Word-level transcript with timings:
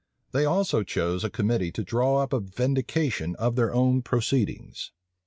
They 0.31 0.45
also 0.45 0.81
chose 0.81 1.23
a 1.23 1.29
committee 1.29 1.71
to 1.73 1.83
draw 1.83 2.23
up 2.23 2.33
a 2.33 2.39
vindication 2.39 3.35
of 3.35 3.55
their 3.55 3.71
own 3.71 4.01
proceedings. 4.01 4.91